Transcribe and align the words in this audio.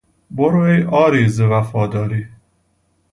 برو 0.31 0.59
ای 0.61 0.81
عاری 0.81 1.27
ز 1.29 1.39
وفاداری... 1.39 2.25